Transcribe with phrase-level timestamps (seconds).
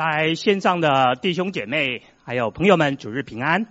[0.00, 3.66] 在线上的弟兄姐妹还有朋友们，主日平安！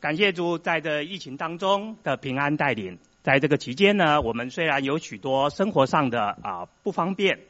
[0.00, 2.98] 感谢主在这疫情当中的平安带领。
[3.22, 7.40] 在这个期间呢，我们虽然有许多生活上的啊不方便，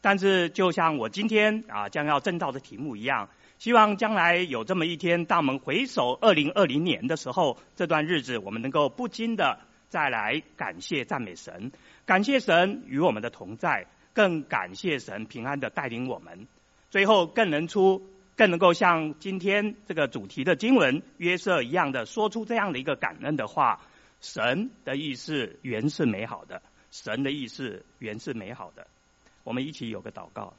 [0.00, 3.28] 但是就像我今天啊将要证道的题目一样，
[3.60, 11.70] 希望将来有这么一天，当我们回首二零二零年的时候，这段日子我们能够不禁的再来感谢赞美神，
[12.04, 16.48] 感谢神与我们的同在，更感谢神平安的带领我们。
[16.92, 23.80] 最后更能出，更能够像今天这个主题的经文约瑟一样的说出这样的一个感恩的话：
[24.20, 26.60] 神的意思原是美好的，
[26.90, 28.86] 神的意思原是美好的。
[29.42, 30.52] 我们一起有个祷告：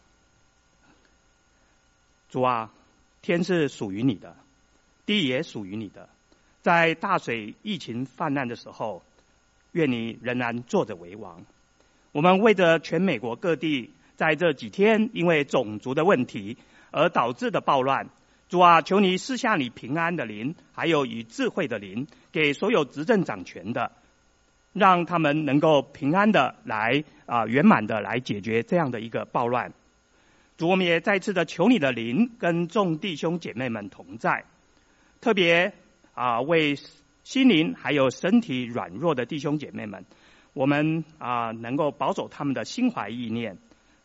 [2.31, 2.73] 主啊，
[3.21, 4.35] 天是属于你的，
[5.05, 6.09] 地也属于你的。
[6.63, 9.03] 在大水疫情泛滥的时候，
[9.73, 11.45] 愿你仍然坐着为王。
[12.11, 13.91] 我们为着全美国各地。
[14.23, 16.57] 在这几天，因为种族的问题
[16.91, 18.07] 而导致的暴乱，
[18.47, 23.91] 主啊，求你赐下你平安的灵，还有以智慧的灵，给所有执政掌权的，
[24.71, 29.73] 让他们能够平安的来啊圆满的来解决这样的一个暴乱。
[30.55, 34.45] 主，我们也再次的求你的灵跟众弟兄姐妹们同在，
[35.19, 35.73] 特别
[36.13, 36.77] 啊为
[37.25, 40.05] 心灵还有身体软弱的弟兄姐妹们，
[40.53, 43.57] 我们啊能够保守他们的心怀意念。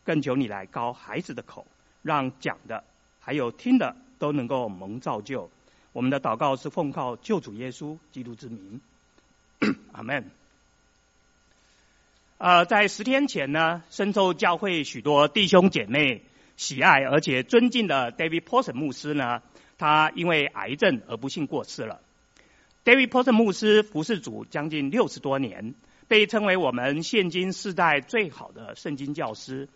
[0.09, 1.67] 更求你来高孩子的口，
[2.01, 2.83] 让讲的
[3.19, 5.51] 还有听的都能够蒙造就。
[5.93, 8.81] 我们的祷告是奉靠救主耶稣基督之名，
[9.93, 10.31] 阿门。
[12.39, 16.23] 呃，在十天前呢，深受教会许多弟兄姐妹
[16.57, 19.43] 喜爱而且尊敬的 David Porson 牧师呢，
[19.77, 22.01] 他因为癌症而不幸过世了。
[22.83, 25.75] David Porson 牧师服侍主将近六十多年，
[26.07, 29.69] 被称为我们现今世代最好的圣经教师。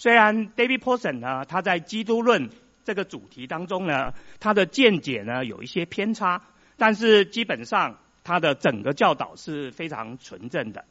[0.00, 2.48] 虽然 David Pawson 呢，他在基督论
[2.86, 6.40] 这个主题当中呢，他的见解呢有一些偏差，
[6.78, 10.86] 但是基本上他的整个教导是非常纯正的。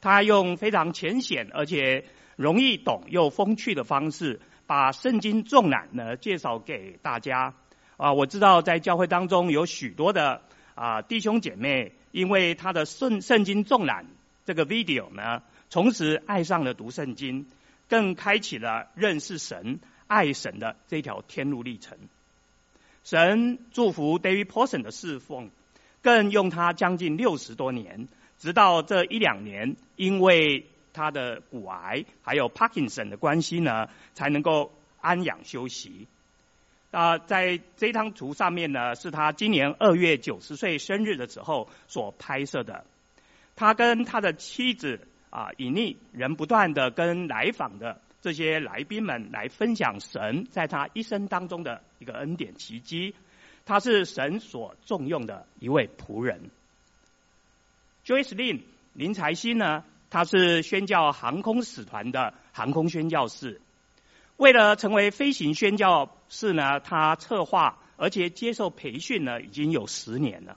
[0.00, 7.54] 他用非常浅显而且容易懂又风趣的方式，把圣经重览呢介绍给大家。
[7.98, 10.42] 啊，我知道在教会当中有许多的
[10.74, 14.06] 啊弟兄姐妹，因为他的圣圣经重览
[14.44, 17.46] 这个 video 呢，从此爱上了读圣经。
[17.90, 21.98] 更开启了认识神、爱神的这条天路历程。
[23.02, 25.50] 神祝福 David Porson 的侍奉，
[26.00, 28.06] 更用他将近六十多年，
[28.38, 36.06] 直到这一两年，因为他的骨癌还有 Parkinson 的关系呢，才能够安养休息。
[36.92, 42.84] 啊，在这张图上面呢，是他今年二月九十岁生日的时候所拍摄的。
[43.56, 45.00] 他跟他的妻子。
[45.30, 53.14] 啊，以利仍不断的跟来访的这些来宾们来分享神在他一生当中的一个恩典奇迹，
[53.64, 56.50] 他是神所重用的一位仆人。
[58.04, 58.60] Joyce Lin
[58.92, 63.60] 林财欣呢，他是宣教航空使团的航空宣教士，
[64.36, 70.56] 为了成为飞行宣教士呢，他策划而且接受培训呢，已经有十年了。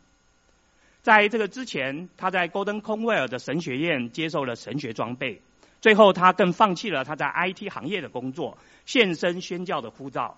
[1.04, 5.42] 在这个之前，他在 Golden Conwell 的神学院接受了神学装备。
[5.82, 10.38] 最后，他更放弃了他在 IT 行业的工作，献身宣教的呼召。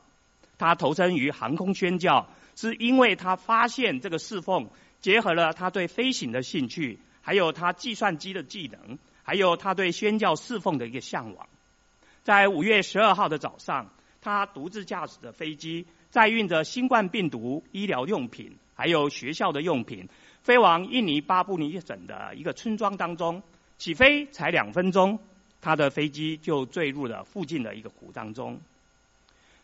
[0.58, 4.68] 他投身于航空宣教，是因为他发现这个侍奉
[5.02, 11.48] 结合了他对飞行的兴趣，还有他计算机的技能，还有他对宣教侍奉的一个向往。
[12.24, 20.10] 在五月十二号的早上，他独自驾驶着飞机，载运着新冠病毒医疗用品，还有学校的用品。
[20.46, 23.42] 飞往印尼巴布尼省的一个村庄当中，
[23.80, 25.18] 起飞才两分钟，
[25.60, 28.60] 他的飞机就坠入了附近的一个湖当中。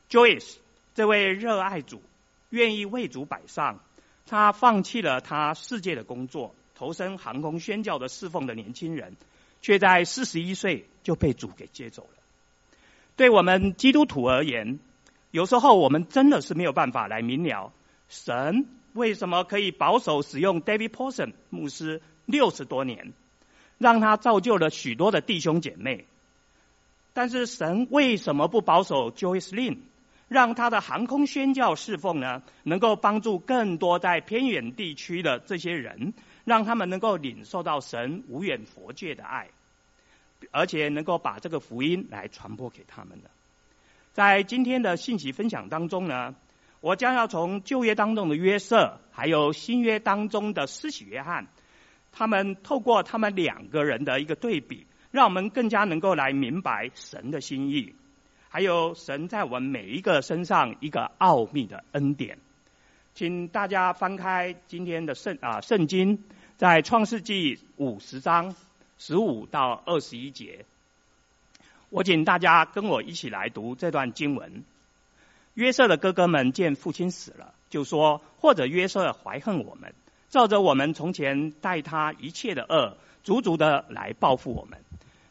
[0.09, 0.55] Joyce
[0.95, 2.01] 这位热爱主、
[2.49, 3.79] 愿意为主摆上，
[4.25, 9.15] 他放弃了他世界的工作，投身航空宣教的侍奉的年轻人，
[9.61, 12.17] 却在四十一岁就被主给接走了。
[13.15, 14.79] 对我们基督徒而言，
[15.29, 17.71] 有时候我们真的是没有办法来明了
[18.09, 18.65] 神。
[18.93, 23.13] 为什么可以保守使用 David Pawson 牧师六十多年，
[23.77, 26.05] 让他造就了许多的弟兄姐妹？
[27.13, 29.77] 但是神为什么不保守 Joyce Lin，
[30.27, 32.41] 让他的航空宣教侍奉呢？
[32.63, 36.13] 能够帮助更多在偏远地区的这些人，
[36.45, 39.49] 让他们能够领受到神无远弗届的爱，
[40.51, 43.29] 而且能够把这个福音来传播给他们呢？
[44.13, 46.35] 在今天的信息分享当中呢，
[46.81, 51.47] 我将要从旧约当中的约瑟，还有新约当中的施洗约翰，
[52.11, 57.93] 他们透过他们两个人的一个对比，让我们更加能够来明白神的心意，
[58.49, 62.39] 还有神在我们每一个身上一个奥秘的恩典。
[63.13, 66.23] 请大家翻开今天的圣啊圣经，
[66.57, 68.55] 在创世纪五十章
[68.97, 70.65] 十五到二十一节。
[71.89, 74.63] 我请大家跟我一起来读这段经文。
[75.53, 79.93] 约瑟的哥哥们见父亲死了，就说：或者约瑟怀恨我们，
[80.29, 84.79] 照着我们从前待他一切的恶，足足的来报复我们。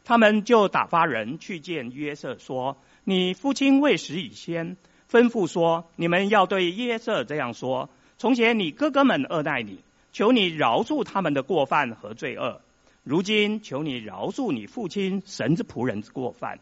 [0.03, 4.77] 他们就打发人去见约瑟，说：你父亲未死以先，
[5.09, 9.79] 吩咐说，你们要对约瑟这样说：从前你哥哥们恶待你，
[10.11, 12.61] 求你饶恕他们的过犯和罪恶。
[13.03, 16.59] 如今求你饶恕你父亲神之仆人之过犯。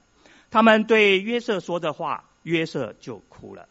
[0.52, 3.68] 他们对约瑟说的话，约瑟就哭了。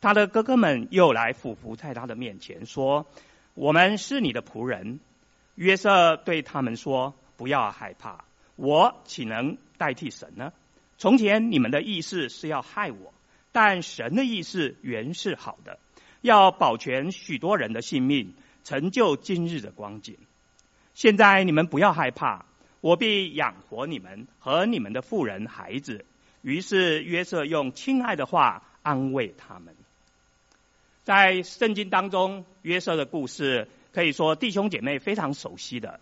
[0.00, 3.06] 他的哥哥们又来俯伏在他的面前说
[3.54, 5.00] ：“我们是你的仆人。”
[5.56, 8.24] 约瑟对他们说：“不要害怕，
[8.56, 10.52] 我岂能代替神呢？
[10.98, 13.12] 从前你们的意思是要害我，
[13.52, 15.78] 但神的意思原是好的，
[16.20, 18.34] 要保全许多人的性命，
[18.64, 20.18] 成就今日的光景。”
[20.92, 22.44] 现在你们不要害怕，
[22.80, 26.04] 我必养活你们和你们的妇人孩子。
[26.46, 29.74] 于是约瑟用亲爱的话安慰他们。
[31.02, 35.98] 在圣经当中，约瑟的故事可以说弟兄姐妹非常熟悉的。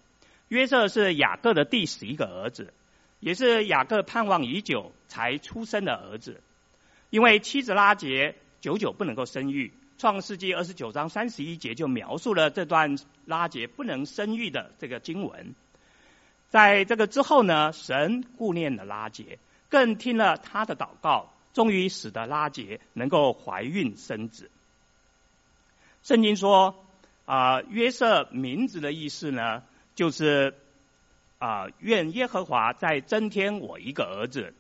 [0.48, 2.74] 约瑟是雅各的第十一个儿子，
[3.20, 6.42] 也是雅各盼望已久才出生的儿子。
[7.08, 9.72] 因为妻子拉结久久不能够生育。
[9.96, 15.54] 创世纪二十九章三十一节就描述了这段拉结不能生育的这个经文。
[16.50, 19.38] 在这个之后呢，神顾念了拉结，
[19.74, 24.48] 更听了他的祷告，终于使得拉杰能够怀孕生子。
[26.04, 26.76] 圣经说，
[27.26, 29.64] 啊、约瑟名字的意思呢，
[29.96, 30.54] 就是
[31.40, 34.54] 啊、愿耶和华再增添我一个儿子。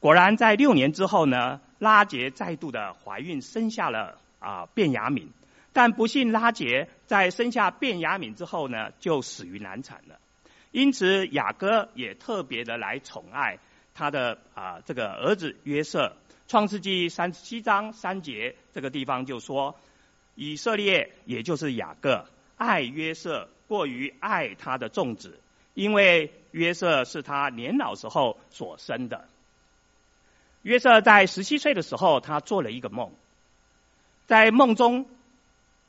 [0.00, 1.60] 果然，在六年之后呢。
[1.80, 5.26] 拉杰再度的怀孕，生下了啊便雅悯，
[5.74, 10.18] 但不幸拉杰在生下便雅悯之后呢，就死于难产了。
[10.74, 13.60] 因此雅各也特别的来宠爱
[13.94, 16.16] 他的啊这个儿子约瑟。
[16.48, 19.76] 创世纪三十七章三节这个地方就说，
[20.34, 22.26] 以色列也就是雅各
[22.56, 25.38] 爱约瑟过于爱他的众子，
[25.74, 29.28] 因为约瑟是他年老时候所生的。
[30.62, 33.12] 约瑟在十七岁的时候，他做了一个梦，
[34.26, 35.06] 在梦中，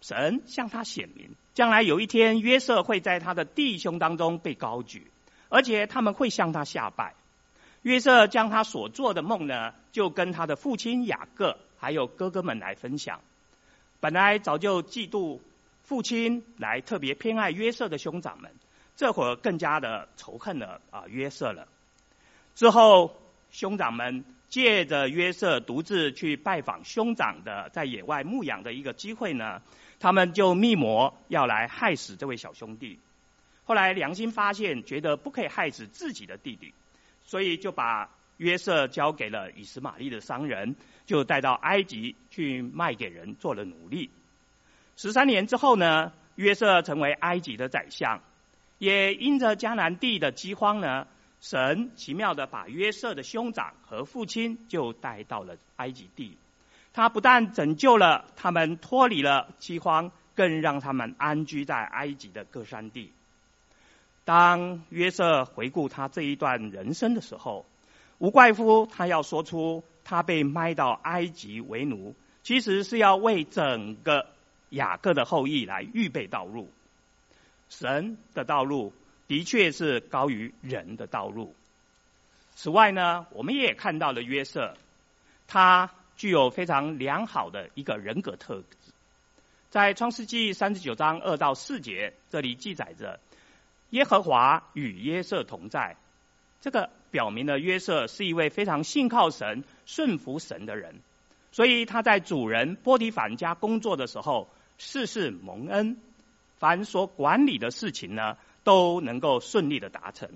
[0.01, 5.09] 神向他显明，将来有一天，约瑟会在他的弟兄当中被高举，
[5.49, 7.15] 而且他们会向他下拜。
[7.81, 13.21] 约瑟将他所做的梦呢，就跟他的父亲雅各还有哥哥们来分享。
[14.01, 15.39] 本来早就嫉妒
[15.81, 18.51] 父亲来特别偏爱约瑟的兄长们，
[18.97, 21.69] 这会儿更加的仇恨了啊约瑟了。
[22.53, 23.15] 之后
[23.49, 24.25] 兄长们。
[24.55, 29.61] 借着约瑟独自去拜访兄长的在野外牧养的一个机会呢，
[29.99, 32.97] 他们就密谋要来害死这位小兄弟。
[33.65, 36.73] 后来良心发现，觉得不可以害死自己的弟弟，
[37.25, 44.09] 所以就把约瑟交给了以实玛利的商人，就带到埃及去卖给人做了奴隶。
[44.95, 48.21] 十三年之后呢，约瑟成为埃及的宰相，
[48.77, 51.07] 也因着迦南地的饥荒呢。
[51.47, 56.39] 神奇妙的把约瑟的兄长和父亲就带到了埃及地，
[56.91, 63.11] 他不但拯救了他们脱离了饥荒，更让他们安居在埃及的各山地。
[64.23, 67.67] 当约瑟回顾他这一段人生的时候，
[68.17, 74.25] 无怪乎他要说出他被卖到埃及为奴，其实是要为整个
[74.71, 76.71] 雅各的后裔来预备道路。
[77.69, 78.93] 神的道路。
[79.27, 81.55] 的确是高于人的道路。
[82.55, 84.77] 此外呢，我们也看到了约瑟，
[85.47, 88.65] 他具有非常良好的一个人格特质。
[89.69, 93.19] 在创世纪三十九章二到四节，这里记载着
[93.89, 95.97] 耶和华与约瑟同在。
[96.61, 100.95] 这个表明了约瑟是一位非常信靠神、顺服神的人，
[101.51, 105.97] 所以他在主人波提乏家工作的时候，事事蒙恩，
[106.57, 110.29] 凡所管理的事情呢，都能够顺利的达成。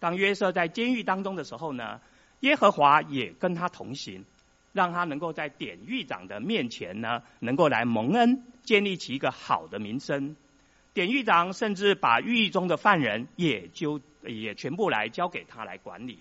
[0.00, 2.00] 当约瑟在监狱当中的时候呢，
[2.40, 4.24] 耶和华也跟他同行，
[4.72, 10.34] 让他能够在典狱长的面前呢，能够来蒙恩，建立起一个好的名声。
[10.92, 16.18] 典狱长甚至把狱中的犯人也就也全部来交给他来管理。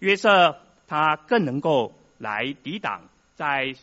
[0.00, 3.74] 约瑟他更能够来抵挡在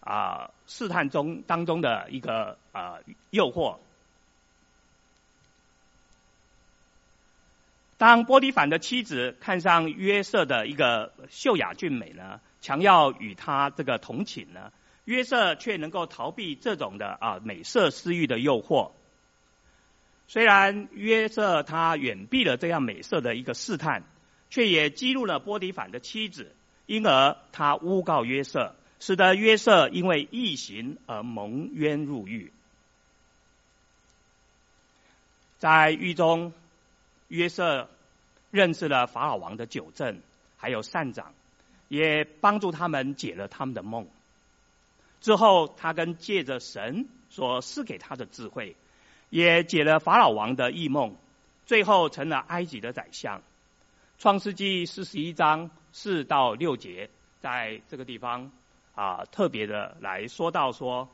[0.00, 2.98] 啊试探中当中的一个啊
[3.30, 3.76] 诱惑。
[7.96, 14.72] 当波提反的妻子看上约瑟的一个秀雅俊美呢，强要与他这个同寝呢，
[15.04, 18.90] 约瑟却能够逃避这种的啊美色私欲的诱惑。
[20.26, 24.02] 虽然约瑟他远避了这样美色的一个试探，
[24.50, 26.52] 却也激怒了波提反的妻子，
[26.86, 32.50] 因而他诬告约瑟，使得约瑟因为异行而蒙冤入狱。
[35.58, 36.52] 在狱中，
[37.34, 37.88] 约瑟
[38.52, 40.20] 认识了法老王的酒政，
[40.56, 41.34] 还有善长，
[41.88, 44.06] 也帮助他们解了他们的梦。
[45.20, 48.76] 之后，他跟借着神所赐给他的智慧，
[49.30, 51.16] 也解了法老王的异梦，
[51.66, 53.42] 最后成了埃及的宰相。
[54.20, 57.10] 创世纪四十一章四到六节，
[57.40, 58.52] 在这个地方
[58.94, 61.08] 啊，特别的来说到说。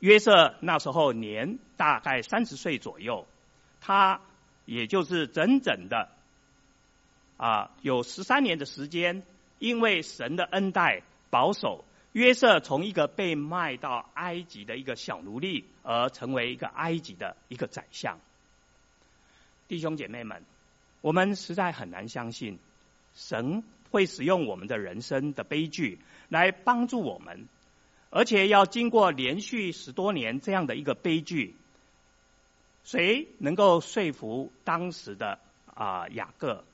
[0.00, 3.26] 约瑟那时候年大概三十岁左右，
[3.80, 4.20] 他
[4.64, 6.08] 也就是整整的
[7.36, 9.22] 啊有十三年的时间，
[9.58, 18.18] 因为神的恩待保守，约瑟从一个被卖到埃及的一个小奴隶，而成为一个埃及的一个宰相。
[19.68, 20.42] 弟兄姐妹们，
[21.00, 22.58] 我们实在很难相信，
[23.14, 27.46] 神会使用我们的人生的悲剧来帮助我们。
[28.12, 31.54] 而且要经过连续十多年这样的一个悲剧，
[32.84, 35.38] 谁能够说服当时的
[35.74, 36.64] 啊雅各，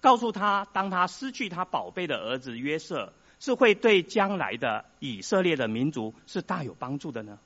[0.00, 7.38] 告诉他，当他失去他宝贝的儿子约瑟，是会对将来的以色列的民族是大有帮助的呢？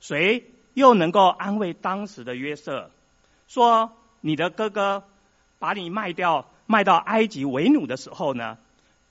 [0.00, 0.44] 谁
[0.74, 2.90] 又能够安慰当时的约瑟，
[3.48, 5.04] 说你的哥哥
[5.58, 8.58] 把你卖掉，卖到埃及为奴的时候呢？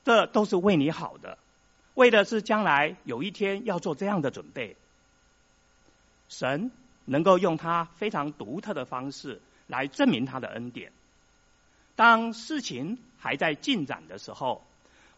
[0.05, 1.37] 这都是为你好的。
[1.93, 4.77] 为的是将来有一天要做这样的准备，
[6.29, 6.71] 神
[7.09, 10.91] 能够用他非常独特的方式来证明他的恩典。
[11.95, 14.63] 当事情还在进展的时候，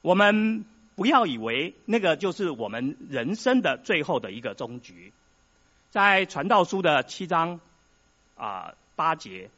[0.01, 5.13] 我们不要以为那个就是我们人生的最后的一个终局。
[5.91, 7.59] 在传道书的七章
[8.35, 9.49] 啊八节，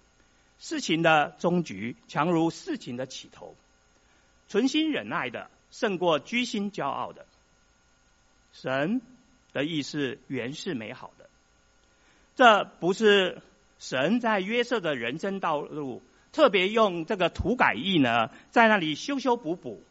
[0.59, 3.55] 事情的终局强如事情的起头，
[4.49, 5.49] 存心忍耐的。
[5.73, 7.25] 胜过居心骄傲的。
[8.53, 9.01] 神
[9.53, 11.22] 的意思原是美好的，
[12.35, 13.41] 这不是
[13.79, 19.83] 神在约瑟的人生道路特别用这个涂改液呢，在那里修修补补，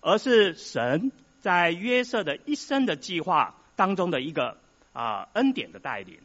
[0.00, 4.56] 而是神在约瑟的一生的计划当中的一个
[4.92, 6.18] 啊恩典的带领。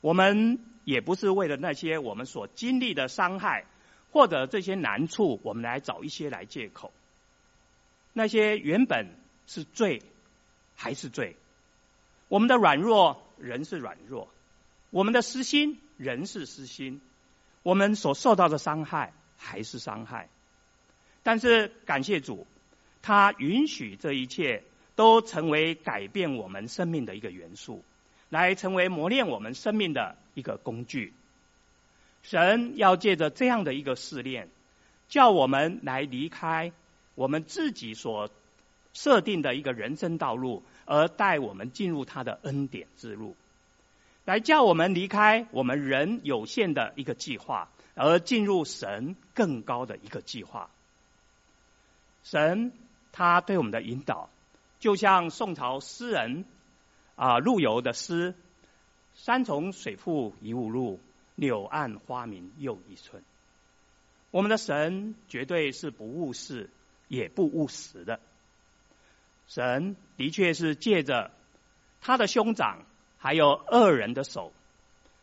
[0.00, 3.64] 我们也不是为了那些我们所经历的伤害
[4.12, 6.92] 或者这些难处，我们来找一些来借口。
[8.12, 9.06] 那些原本
[9.46, 10.02] 是罪，
[10.76, 11.36] 还是罪？
[12.28, 14.28] 我们的软弱仍是软弱，
[14.90, 17.00] 我们的私心仍是私心，
[17.62, 20.28] 我们所受到的伤害还是伤害。
[21.22, 22.46] 但是感谢主，
[23.02, 24.64] 他允许这一切
[24.96, 27.84] 都成为改变我们生命的一个元素，
[28.30, 31.12] 来成为磨练我们生命的一个工具。
[32.22, 34.48] 神要借着这样的一个试炼，
[35.08, 36.72] 叫我们来离开。
[37.14, 38.30] 我们自己所
[38.94, 43.36] 设定的一个人生道路，而带我们进入他的恩典之路，
[44.28, 50.68] 来叫我们离开我们人有限的一个计划，而进入神更高的一个计划。
[52.24, 52.70] 神
[53.10, 54.28] 他对我们的引导，
[54.80, 56.44] 就像宋朝诗人
[57.16, 58.34] 啊陆游的诗
[59.16, 61.00] ：“山重水复疑无路，
[61.34, 63.22] 柳暗花明又一村。”
[64.30, 66.68] 我们的神绝对是不误事。
[67.08, 68.20] 也不务实的，
[69.48, 71.30] 神的确是借着
[72.02, 72.84] 他的兄长
[73.18, 74.52] 还有恶人的手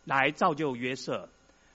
[0.04, 1.30] 来造就约瑟，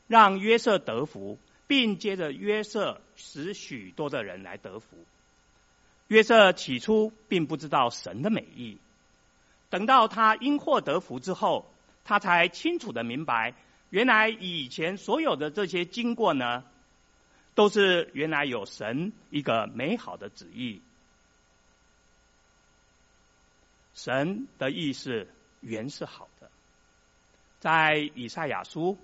[0.06, 4.86] 让约瑟得福，并接着约瑟使许多的人来得福。
[6.08, 8.78] 约瑟起初并不知道神的美意，
[9.68, 11.70] 等到他因祸得福之后，
[12.04, 13.54] 他才清楚的明白，
[13.90, 16.64] 原来以前所有的这些经过呢，
[17.54, 20.82] 都是原来有神一个美好的旨意，
[23.94, 25.28] 神的意思
[25.60, 26.50] 原是好的，
[27.60, 28.96] 在以赛亚书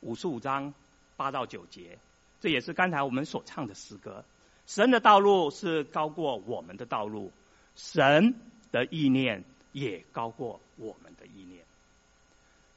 [0.00, 0.72] 五十五章
[1.16, 1.98] 八到九节，
[2.40, 4.24] 这也是刚才我们所唱的诗歌。
[4.66, 7.32] 神的道路是高过我们的道路，
[7.76, 8.34] 神
[8.72, 11.64] 的意念也高过我们的意念。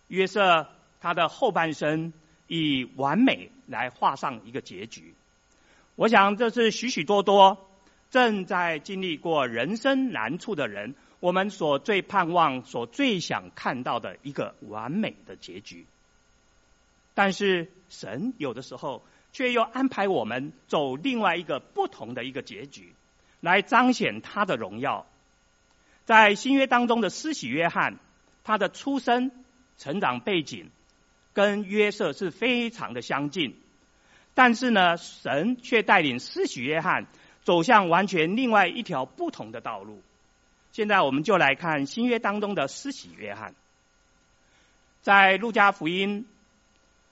[0.08, 0.68] 约瑟
[1.00, 2.12] 他的后半生
[2.48, 5.14] 以完美来画上一个结局。
[5.96, 7.58] 我想，这是许许多多
[8.12, 15.86] 正在经历过人生难处的人，我们所最盼望、所最想看到的一个完美的结局。
[17.14, 22.94] 但是神有的时候却又安排我们走另外一个不同的一个结局，
[23.40, 25.06] 来彰显他的荣耀。
[26.06, 27.98] 在新约当中的施洗约翰，
[28.44, 29.32] 他的出生、
[29.78, 30.70] 成长背景
[31.34, 33.56] 跟约瑟是非常的相近，
[34.36, 37.08] 但是呢，神却带领施洗约翰
[37.44, 40.02] 走向完全另外一条不同的道路。
[40.78, 43.56] 现在我们就来看新约当中的施洗约翰，
[45.02, 46.28] 在路加福音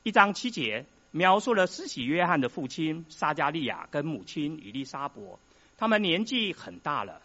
[0.04, 5.40] 一章七节描述了施洗约翰的父亲撒迦利亚跟母亲以利沙伯，
[5.80, 7.24] 他们年纪很大了，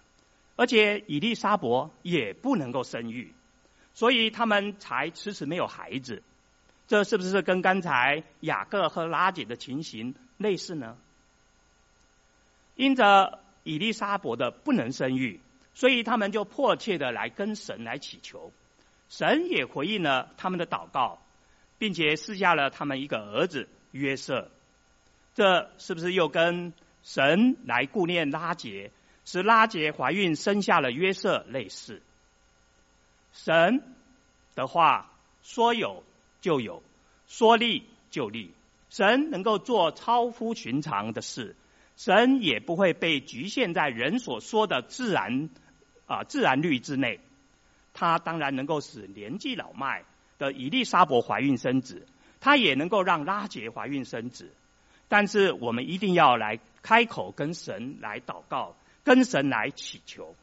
[0.57, 3.35] 而且以利沙伯也不能够生育，
[3.93, 6.23] 所以他们才迟迟没有孩子。
[6.89, 10.97] 这是不是跟刚才雅各和拉结的情形类似呢？
[12.77, 15.39] 因着以利沙伯的不能生育，
[15.75, 18.53] 所以他们就迫切的来跟神来祈求，
[19.09, 21.19] 神也回应了他们的祷告，
[21.79, 24.51] 并且赐下了他们一个儿子约瑟。
[25.35, 26.73] 这是不是又跟
[27.03, 28.91] 神来顾念拉结，
[29.25, 32.03] 使拉结怀孕生下了约瑟类似？
[33.33, 33.83] 神
[34.55, 35.11] 的话
[35.43, 36.03] 说有。
[36.43, 36.83] 就有，
[37.29, 38.55] 说立就立，
[38.89, 41.55] 神能够做超乎寻常的事，
[42.01, 45.51] 神也不会被局限在人所说的自然
[46.07, 47.21] 啊自然律之内。
[47.93, 50.05] 他当然能够使年纪老迈
[50.39, 52.07] 的以利沙伯怀孕生子，
[52.41, 54.51] 他也能够让拉结怀孕生子。
[55.09, 60.35] 但是我们一定要来开口跟神来祷告，跟神来祈求。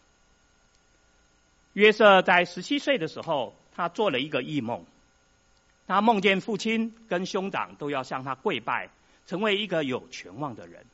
[1.73, 4.85] 约瑟在十七岁的时候，他做了一个异梦。
[5.87, 8.89] 他梦见父亲跟兄长都要向他跪拜，
[9.25, 10.85] 成为一个有权望的人。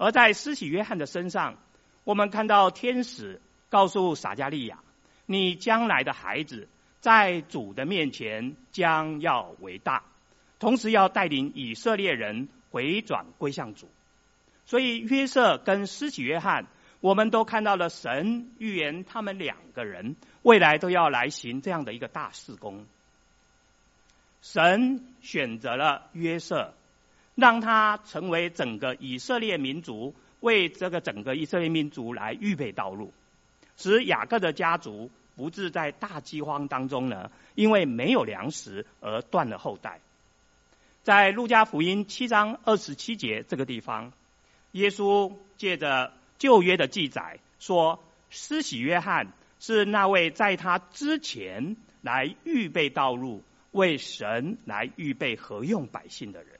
[0.00, 1.58] 而在施洗约翰的身上，
[2.04, 3.38] 我们看到天使
[3.68, 4.78] 告诉撒迦利亚
[5.26, 6.68] ：“你将来的孩子
[7.02, 10.02] 在主的面前将要为大，
[10.58, 13.90] 同时要带领以色列人回转归向主。”
[14.64, 16.66] 所以约瑟跟施洗约翰，
[17.00, 22.86] 我们都看到了神预言他们两个人未来都要来行这样的一个大事工。
[24.40, 26.72] 神选择了约瑟，
[27.40, 33.12] 让他成为整个以色列民族，为这个整个以色列民族来预备道路，
[33.76, 40.00] 使雅各的家族不致在大饥荒当中呢，因为没有粮食而断了后代。
[41.02, 44.12] 在路加福音七章二十七节这个地方，
[44.72, 47.98] 耶稣借着旧约的记载说，
[48.28, 53.42] 施洗约翰是那位在他之前来预备道路。
[53.72, 56.58] 为神来预备合用百姓的人，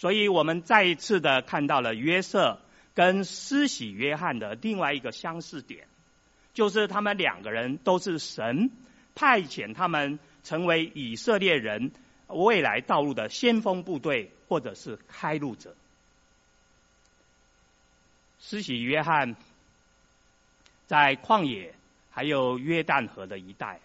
[0.00, 2.60] 所以我们再一次的看到了约瑟
[2.94, 5.88] 跟施洗约翰的另外一个相似点，
[6.54, 8.70] 就是他们两个人都是神
[9.16, 11.90] 派遣他们成为以色列人
[12.28, 15.74] 未来道路的先锋部队，或者是开路者。
[18.38, 19.34] 施洗约翰
[20.86, 21.74] 在旷野
[22.12, 23.80] 还有约旦河的一带。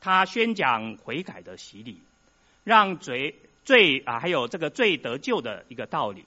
[0.00, 2.00] 他宣讲悔改的洗礼，
[2.64, 6.24] 让罪罪啊，还有这个罪得救的一个道理，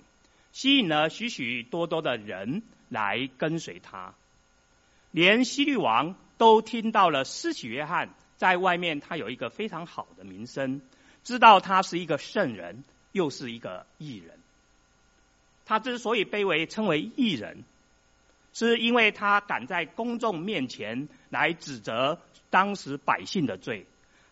[0.51, 4.13] 吸引了许许多多的人来跟随他。
[5.11, 10.81] 连希律王都听到了施洗约翰在外面，他有一个非常好的名声，
[11.23, 14.37] 知道他是一个圣人，又是一个异人。
[15.65, 17.63] 他之所以被为称为异人，
[18.53, 22.19] 是因为他敢在公众面前来指责。
[22.51, 23.85] 当时百姓的罪，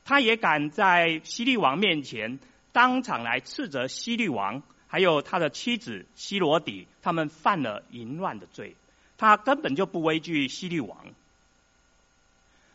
[0.04, 2.40] 他也敢在希律王面前
[2.72, 8.76] 当场来斥责希律王，还有他的妻子希罗底，他们犯了淫乱的罪，
[9.18, 10.98] 他根本就不畏惧希律王。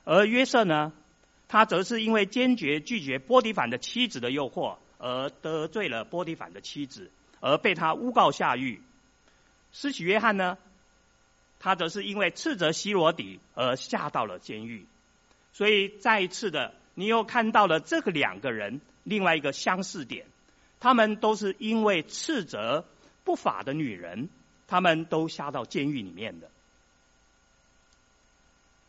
[0.05, 0.93] 而约瑟呢，
[1.47, 8.81] 他则是因为坚决拒绝波迪反的妻子的诱惑，而得罪了波迪反的妻子，而被他诬告下狱。
[9.73, 10.59] 施洗约翰呢，
[11.61, 14.87] 他则是因为斥责希罗底而下到了监狱。
[15.53, 20.27] 所以再一次的，你又看到了这个两个人另外一个相似点，
[20.81, 22.85] 他们都是因为斥责
[23.25, 24.29] 不法的女人，
[24.69, 26.51] 他们都下到监狱里面的。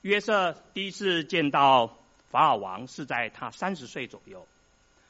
[0.01, 1.97] 约瑟第一次见到
[2.29, 4.45] 法老王是在他三十岁左右，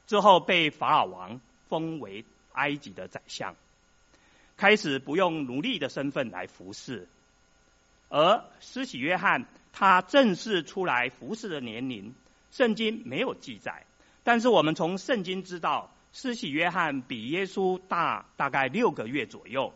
[0.07, 3.55] 之后被法老王封为埃及的宰相，
[4.57, 7.07] 开始不用奴隶的身份来服侍，
[8.09, 9.45] 而施洗约翰。
[9.75, 12.13] 他正式出来服侍的年龄，
[12.51, 13.87] 圣经没有记载。
[14.23, 19.73] 但是我们从圣经知道，施洗约翰比耶稣大大概六个月左右，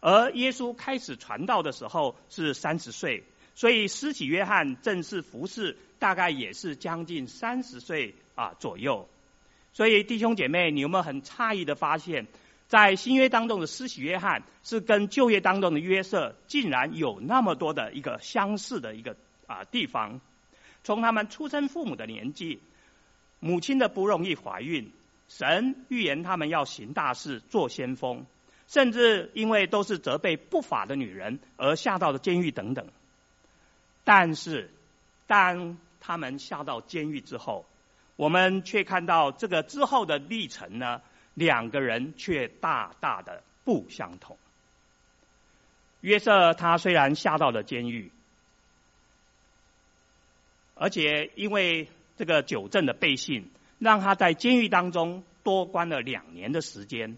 [0.00, 9.08] 而耶稣开始传道的时候是三十岁，所以施洗约翰正式服侍大概也是将近三十岁啊左右。
[9.72, 12.26] 所以弟兄姐妹，你有没有很诧异的发现，
[12.68, 20.20] 在新约当中的施洗约翰是跟旧约当中的约瑟，竟然有那么多的一个相似的一个啊地方？
[20.82, 22.58] 从他们出生父母的年纪，
[23.40, 24.92] 母亲的不容易怀孕，
[25.28, 28.24] 神预言他们要行大事，做先锋，
[28.68, 32.86] 甚至因为都是责备不法的女人而下到了监狱等等。
[34.04, 34.70] 但是，
[35.26, 37.64] 当他们下到监狱之后，
[38.16, 41.00] 我们却看到这个之后的历程呢，
[41.34, 44.36] 两个人却大大的不相同。
[46.00, 48.10] 约瑟他虽然下到了监狱，
[50.74, 51.88] 而且因为
[52.20, 57.16] 这个纠正的背信，让他在监狱当中多关了两年的时间，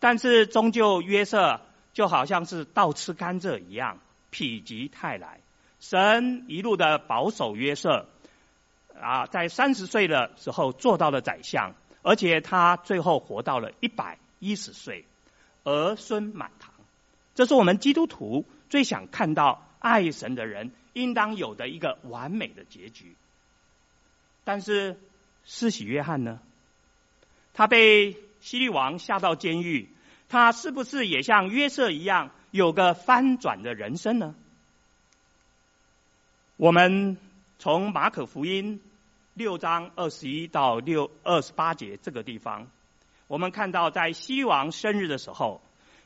[0.00, 1.60] 但是终究约瑟
[1.92, 3.98] 就好像是倒吃甘蔗一样，
[4.30, 5.40] 否极泰来。
[5.80, 8.06] 神一路的保守约瑟。
[8.98, 15.04] 啊，在三十岁的时候做到了宰相，而且他最后活到了一百一十岁，
[15.64, 16.72] 儿孙满堂。
[17.34, 23.14] 这是我们基督徒最想看到爱神的人应当有的一个完美的结局。
[24.48, 24.96] 但是
[25.44, 26.40] 施洗约翰呢？
[27.52, 29.90] 他被希律王下到监狱，
[30.30, 34.34] 他是不是也像约瑟一样有个翻转的人生呢？
[36.56, 37.18] 我们
[37.58, 38.80] 从马可福音。
[39.34, 42.68] 六章二十一到六二十八节这个地方，
[43.26, 45.60] 我们看到在希律王生日的时候，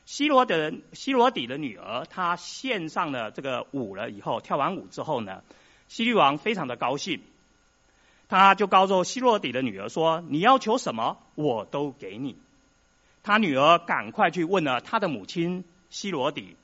[0.05, 5.41] 希罗的希罗底的女儿，她献上了这个舞了以后，跳完舞之后呢，
[5.87, 7.21] 希律王非常的高兴，
[8.29, 12.35] 他就告诉希罗底的女儿说：“你要求什么，我都给你。”
[13.23, 16.55] 他女儿赶快去问了他的母亲希罗底，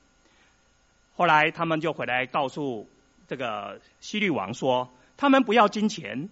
[1.15, 2.89] 后来他们就回来告诉
[3.27, 6.29] 这个希律王说：“他们不要金钱。”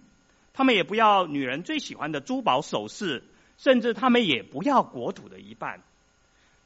[0.54, 3.22] 他们也不要女人最喜欢的珠宝首饰，
[3.58, 5.82] 甚至他们也不要国土的一半，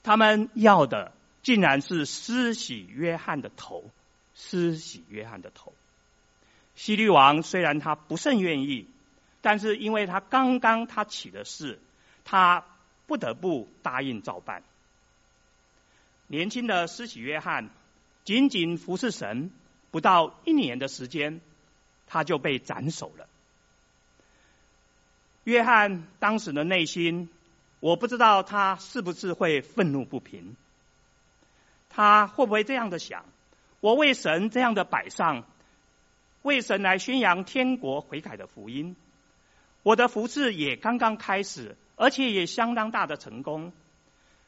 [0.03, 3.85] 他们要的竟然是施洗约翰的头，
[4.35, 5.75] 施洗约翰的头。
[6.75, 8.87] 西律王虽然他不甚愿意，
[9.41, 11.79] 但是因为他刚刚他起的事，
[12.25, 12.65] 他
[13.07, 14.63] 不得不答应照办。
[16.27, 17.69] 年轻的施洗约翰
[18.25, 19.51] 仅仅服侍神
[19.91, 21.41] 不到一年的时间，
[22.07, 23.27] 他就被斩首了。
[25.45, 27.29] 约翰当时的内心，
[27.81, 30.57] 我不知道他是不是会愤怒不平。
[31.91, 33.27] 他会不会这样的想：
[33.81, 35.45] 我为神这样的摆上，
[36.43, 38.97] 为神来宣扬天国悔改的福音，
[39.83, 43.73] 我的服事也刚刚开始，而且也相当大的成功。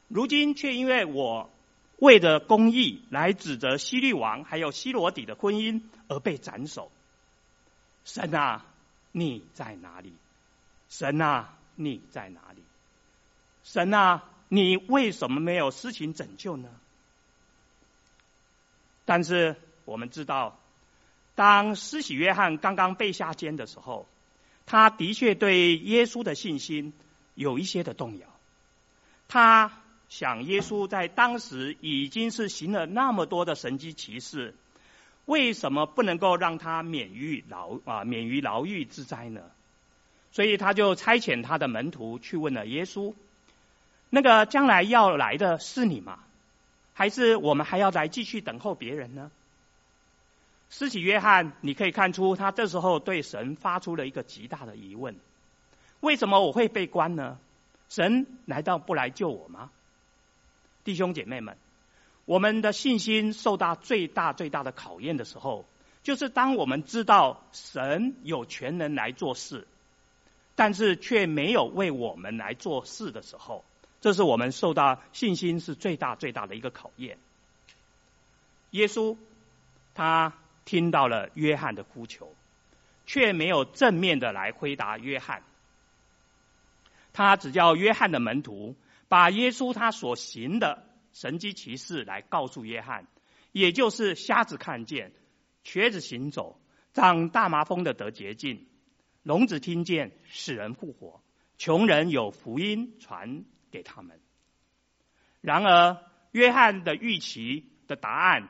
[0.08, 1.50] 如今却因为我
[1.98, 6.90] 为了公义来指责希律王还有希罗底的婚姻而被斩首。
[8.04, 8.64] 神啊，
[9.12, 10.12] 你在哪里？
[10.90, 12.62] 神啊，你在哪里？
[13.64, 16.68] 神啊，你为什么没有施行拯救呢？
[19.06, 20.58] 但是我们知道，
[21.34, 24.06] 当施洗约翰刚刚被下监的时候，
[24.66, 26.92] 他的确对耶稣的信心
[27.34, 28.26] 有一些的动摇。
[29.28, 29.72] 他
[30.08, 34.54] 想，耶稣在当时已经是行了那么多的神迹奇事，
[35.24, 39.40] 为什么不能够让他免于牢啊免于牢狱之灾呢？
[40.30, 43.14] 所以他就差遣他的门徒去问了耶稣
[44.10, 46.18] ：“那个将来要来的是你吗？
[46.92, 49.30] 还是我们还要来继续等候别人呢？”
[50.76, 55.14] 施洗约翰，你可以看出他这时候对神发出了一个极大的疑问：
[56.00, 57.38] 为什么我会被关呢？
[57.88, 59.70] 神难道不来救我吗？
[60.82, 61.56] 弟兄姐妹们，
[62.24, 65.64] 我们的信心受到最大最大的考验的时候，
[66.02, 69.68] 就是当我们知道神有权能来做事。
[70.56, 73.64] 但是却没有为我们来做事的时候，
[74.00, 77.16] 这是我们受到信心是最大最大的一个考验。
[78.70, 79.16] 耶稣
[79.94, 80.32] 他
[80.64, 82.34] 听到了约翰的呼求，
[83.06, 85.42] 却没有正面的来回答约翰。
[87.12, 88.76] 他只叫约翰的门徒
[89.08, 93.06] 把耶稣他所行的神迹奇事来告诉约翰，
[93.52, 95.12] 也就是瞎子看见、
[95.62, 96.58] 瘸子行走、
[96.92, 98.66] 长大麻风的得洁净。
[99.22, 101.22] 聋子听见，死人复活，
[101.56, 104.18] 穷人有福音传给他们。
[105.40, 105.98] 然而，
[106.32, 108.48] 约翰的预期的答案，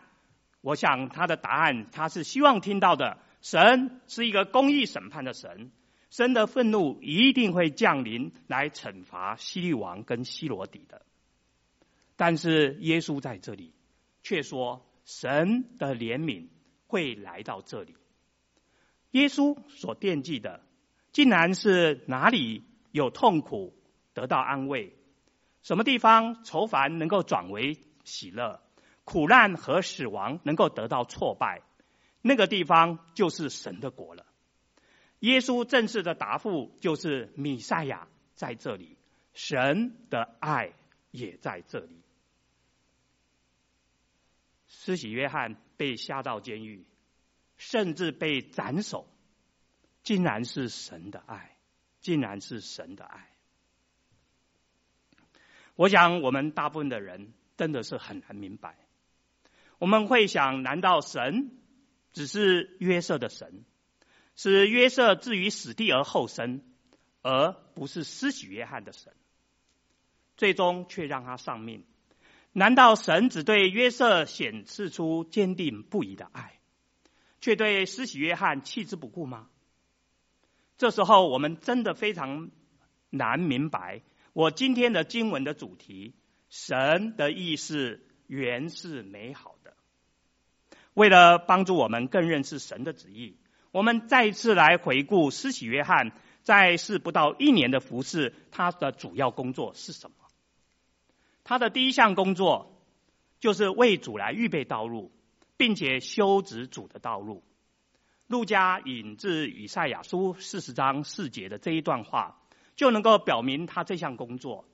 [0.65, 5.71] 我想他的答案，他是希望听到的：神是一个公义审判的神，
[6.09, 11.03] 神的愤怒一定会降临来惩罚希律王跟希罗底的。
[12.17, 13.75] 但是耶稣在这里
[14.23, 16.49] 却说，神的怜悯
[16.87, 17.95] 会来到这里。
[19.11, 20.63] 耶稣所惦记的，
[21.13, 23.77] 竟然是哪里有痛苦
[24.15, 24.97] 得到安慰，
[25.61, 28.63] 什么地方愁烦能够转为喜乐，
[29.05, 31.63] 苦难和死亡能够得到挫败，
[32.23, 34.27] 那个地方就是神的国了。
[35.21, 38.97] 耶稣正式的答复就是：米赛亚在这里，
[39.33, 40.73] 神的爱
[41.11, 42.03] 也在这里。
[44.67, 46.85] 施洗约翰被下到监狱，
[47.57, 49.07] 甚至被斩首，
[50.03, 51.57] 竟然是神的爱，
[52.01, 53.31] 竟然是神的爱。
[55.77, 58.77] 我想，我们大部分的人真的是很难明白。
[59.85, 61.51] 我们会想：难道神
[62.15, 63.67] 只是约瑟的神，
[64.35, 66.63] 使约瑟置于死地而后生，
[67.21, 69.13] 而不是施洗约翰的神？
[70.39, 71.85] 最终却让他丧命。
[72.55, 76.59] 难道神只对约瑟显示出坚定不移的爱，
[77.43, 79.51] 却对施洗约翰弃之不顾吗？
[80.79, 82.51] 这时候，我们真的非常
[83.11, 84.01] 难明白。
[84.33, 86.15] 我今天的经文的主题，
[86.49, 89.54] 神的意思原是美好。
[90.95, 93.37] 为了帮助我们更认识神的旨意，
[93.71, 100.17] 我们再一次来回顾施洗约翰在世不到一年的服事，他的主要工作是什么？
[101.45, 102.81] 他的第一项工作
[103.39, 105.13] 就是为主来预备道路，
[105.57, 107.45] 并且修直主的道路。
[108.27, 112.41] 路加引自以赛亚书四十章四节的这一段话。
[112.77, 114.65] 就能够表明他这项工作，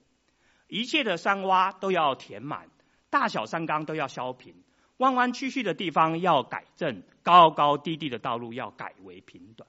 [0.69, 2.71] 一切的山洼都要填满，
[3.11, 4.55] 大小山冈都要削平，
[5.01, 9.69] 弯弯曲曲的地方要改正，高高低低的道路要改为平短。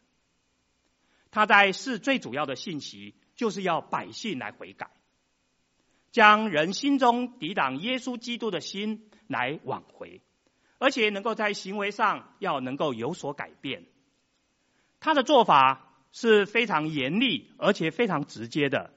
[1.32, 4.92] 他在世最主要的信息，就是要百姓来悔改，
[6.12, 10.22] 将人心中抵挡耶稣基督的心来挽回，
[10.78, 13.86] 而且能够在行为上要能够有所改变。
[15.00, 15.88] 他的做法。
[16.14, 18.92] 是非常严厉而且非常直接的，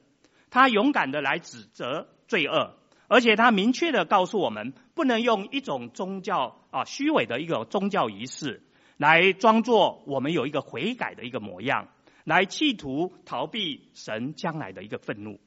[0.51, 2.77] 他勇敢的来指责罪恶，
[3.09, 8.63] 而且他明确的告诉我们，不能用一种宗教啊虚伪的一个宗教仪式
[8.97, 11.89] 来装作我们有一个悔改的一个模样，
[12.25, 15.39] 来企图逃避神将来的一个愤怒。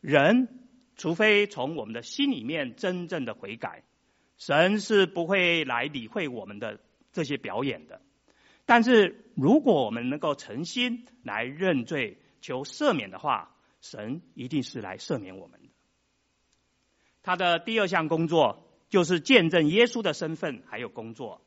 [0.00, 0.48] 人
[0.96, 3.82] 除非从我们的心里面真正的悔改，
[4.36, 6.80] 神是不会来理会我们的
[7.12, 8.00] 这些表演的。
[8.64, 15.71] 但是，如果我们能够诚心来认罪、求赦免的话，神一定是来赦免我们的。
[17.22, 21.40] 他的第二项工作就是见证耶稣的身份还有工作。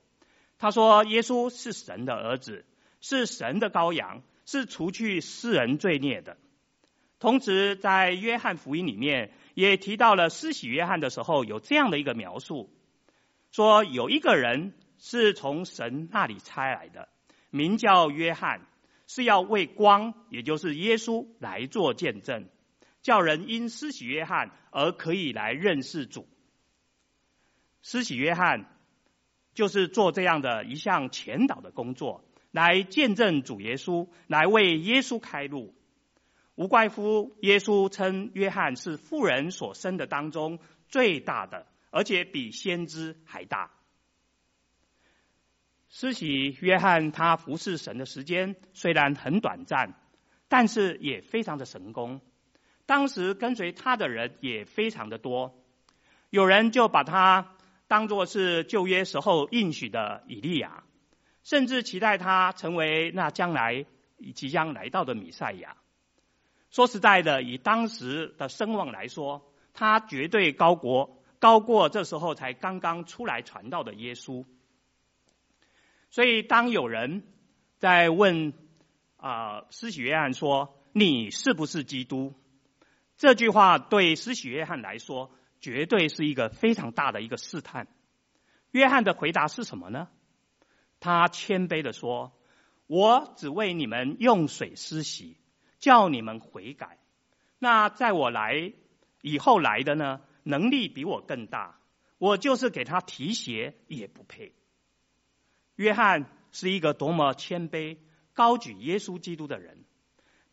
[0.57, 2.65] 他说：“耶稣是神的儿子，
[3.01, 6.37] 是神的羔羊，是除去世人罪孽的。”
[7.19, 12.69] 同时，在约翰福音里面也提到了施洗约翰的时候有这样的一个描述，
[13.51, 14.73] 说有一个人。
[14.97, 17.09] 是从神那里差来的，
[17.51, 18.61] 名叫约翰，
[19.07, 22.47] 是要为光，也就是耶稣来做见证，
[23.05, 26.27] 叫人因施洗约翰而可以来认识主。
[27.83, 28.65] 施洗约翰
[29.53, 35.75] 就是做这样的一项前导的工作，来见证主耶稣，来为耶稣开路。
[36.55, 40.57] 无怪乎耶稣称约翰是富人所生的当中
[40.89, 43.69] 最大的，而且比先知还大。
[45.89, 49.93] 施洗约翰他服侍神的时间虽然很短暂，
[50.47, 52.19] 但是也非常的成功。
[52.85, 55.59] 当时跟随他的人也非常的多，
[56.29, 57.55] 有人就把他
[57.87, 60.83] 当作是旧约时候应许的以利亚，
[61.43, 63.85] 甚至期待他成为那将来
[64.33, 65.77] 即将来到的弥赛亚。
[66.69, 74.45] 说实在的，以当时的声望来说，他绝对高过高过这时候才刚刚出来传道的耶稣。
[76.09, 77.23] 所以，当有人
[77.77, 78.53] 在问
[79.17, 82.33] 啊，施洗约翰说：“你是不是基督？”
[83.17, 87.87] 这句话对施洗约翰来说，绝对是一个非常大的一个试探。
[88.71, 90.09] 约翰的回答是什么呢？
[90.99, 92.37] 他谦卑地说
[92.87, 95.37] ：“我只为你们用水施洗，
[95.79, 96.99] 叫你们悔改。
[97.57, 98.73] 那在我来
[99.21, 101.79] 以后来的呢，能力比我更大，
[102.17, 104.53] 我就是给他提鞋也不配。”
[105.75, 107.97] 约翰是一个多么谦卑、
[108.33, 109.84] 高举耶稣基督的人，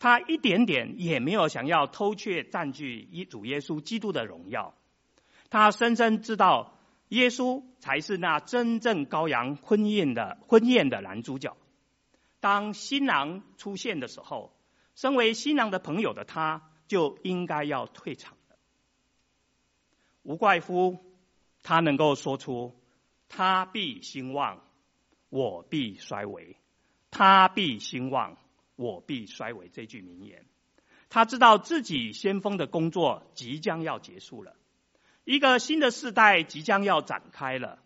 [0.02, 4.74] 他一点点也没有想要偷窃、占据一主耶稣基督的荣耀。
[5.48, 6.76] 他深深知道，
[7.10, 11.56] 耶稣才是那真正羔羊婚宴的婚宴的男主角。
[12.40, 14.52] 当新郎出现的时候，
[14.96, 18.56] 身为新郎的朋友的他，就应该要退场了。
[20.24, 20.98] 无怪乎
[21.62, 22.74] 他能够说出
[23.30, 24.64] ：“他必兴旺。”
[25.30, 26.56] 我必衰微，
[27.12, 28.36] 他必兴旺，
[28.82, 29.68] 我必衰微。
[29.68, 30.44] 这句名言，
[31.08, 34.56] 他知道自己先锋的工作即将要结束了，
[35.24, 37.78] 一个新的世代即将要展开了。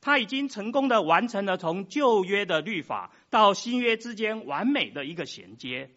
[0.00, 5.90] 他已经成功的完成了从旧约的律法到新约之间完美的一个衔接。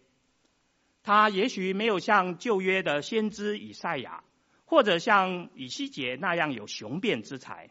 [1.02, 4.22] 他也许没有像旧约的先知以赛亚，
[4.66, 7.70] 或者像以西结那样有雄辩之才，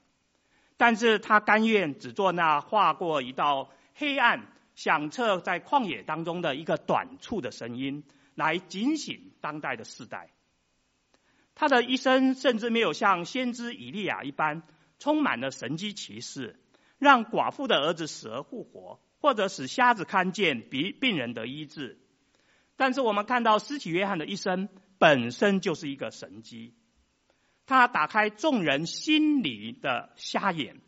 [0.78, 8.04] 但是他甘愿只做那划过一道黑暗、响彻在旷野当中的一个短促的声音，
[8.36, 10.32] 来警醒当代的世代。
[11.56, 14.64] 他的一生甚至没有像先知以利亚一般。
[15.00, 16.58] 充满了神迹奇事，
[16.98, 22.00] 让寡妇的儿子死而复活，或者使瞎子看见，病病人得医治。
[22.78, 26.74] 但是我们看到施洗约翰的一生本身就是一个神迹，
[27.66, 30.80] 他打开众人心里的瞎眼，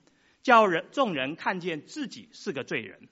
[0.42, 3.10] 叫人众人看见自己是个罪人。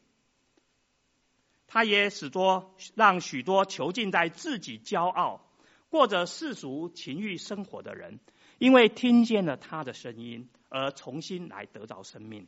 [1.67, 5.41] 他也使多让许多囚禁在自己骄傲、
[5.89, 8.19] 过着世俗情欲生活的人，
[8.58, 10.49] 因为听见了他的声音。
[10.76, 12.47] 而重新来得着生命，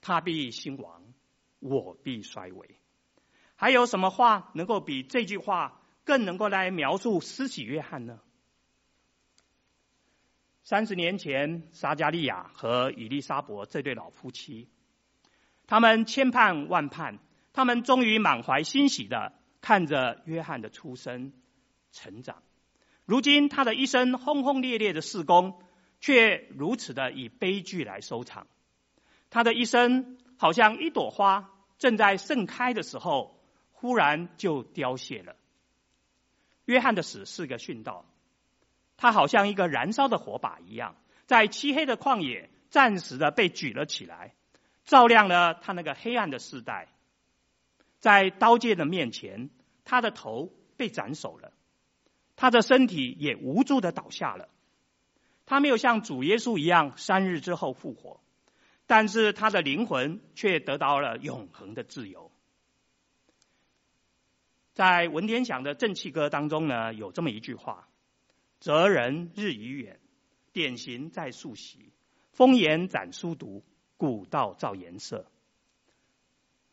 [0.00, 1.02] 他必兴亡，
[1.58, 2.76] 我必衰微。
[3.56, 8.20] 还有什么话能够比这句话更能够来描述施洗约翰呢？
[10.62, 14.68] 三十年前，撒迦利亚和以利沙伯这对老夫妻，
[15.66, 17.18] 他们千盼万盼，
[17.52, 21.32] 他们终于满怀欣喜的看着约翰的出生、
[21.92, 22.42] 成长。
[23.04, 25.60] 如今，他的一生轰轰烈烈的事工。
[26.04, 28.48] 却如此的以悲剧来收场，
[29.30, 35.36] 他的一生好像一朵花正在盛开的时候，忽然就凋谢了。
[36.64, 38.04] 约翰的死是个殉道，
[38.96, 44.34] 他好像一个燃烧的火把一样，在漆黑的旷野暂时的被举了起来，
[44.84, 46.88] 照亮了他那个黑暗的世代。
[48.02, 49.48] 在刀剑的面前，
[49.84, 51.52] 他的头被斩首了，
[52.34, 54.48] 他的身体也无助的倒下了。
[55.46, 58.20] 他没有像主耶稣一样三日之后复活，
[58.88, 62.32] 但是他的灵魂却得到了永恒的自由。
[64.74, 67.88] 在文天祥的正气歌当中呢，有这么一句话
[68.58, 70.00] ：“哲人日已远，
[70.52, 71.92] 典型在溯昔，
[72.32, 73.62] 风言展书读，
[73.96, 75.30] 古道照颜色。”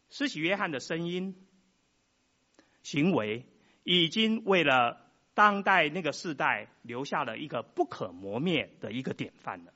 [0.10, 1.36] 施洗约翰的声音、
[2.84, 3.46] 行为，
[3.84, 5.06] 已经为了。
[5.36, 9.72] 当代那个世代留下了一个不可磨灭的一个典范了。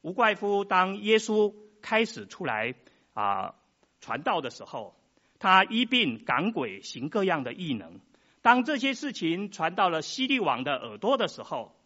[0.00, 2.74] 无怪乎当耶稣开始出来
[3.12, 3.56] 啊
[4.00, 4.96] 传道的时候，
[5.38, 8.00] 他医病赶鬼行各样的异能。
[8.40, 11.76] 当这些事情传到了希律王的耳朵的时候，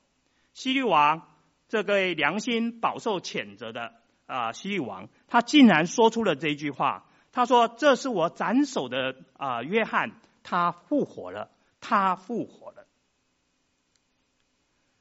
[0.55, 1.35] 希律王
[1.69, 3.95] 这个良心饱受谴责的
[4.27, 7.08] 啊希律王，他竟然说出了这句话：
[7.39, 10.11] 他说：“这是我斩首的啊约翰，
[10.43, 11.49] 他复活了。”
[11.81, 12.85] 他复活了。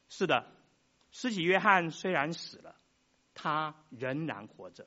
[0.08, 0.46] 是的，
[1.10, 2.76] 施洗约翰虽然死了，
[3.34, 4.86] 他仍然活着，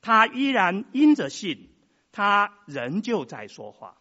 [0.00, 1.68] 他依然因着信，
[2.10, 3.98] 他仍旧在说话，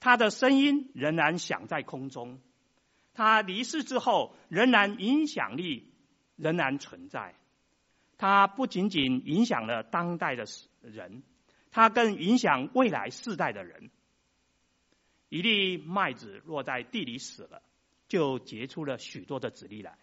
[0.00, 2.42] 他的声音仍然响在空中，
[3.14, 5.90] 他离世之后仍然影响力
[6.36, 7.36] 仍然存在，
[8.18, 10.44] 他不仅仅影响了当代的
[10.82, 11.22] 人，
[11.70, 13.90] 他更影响未来世代的人。
[15.28, 17.62] 一粒麦子落在地里死了，
[18.08, 19.96] 就结出了许多的子粒来。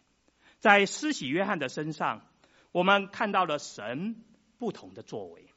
[0.60, 2.26] 在施洗约翰的身上，
[2.72, 4.24] 我们看到了神
[4.58, 5.50] 不同的作为。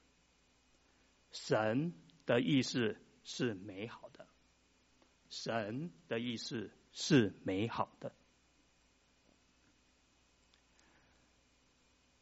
[1.30, 1.94] 神
[2.26, 4.26] 的意思是美好的，
[5.28, 8.12] 神的意思是美好的。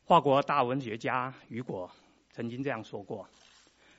[0.04, 1.90] 法国大文学家雨果
[2.32, 3.28] 曾经这样说过：“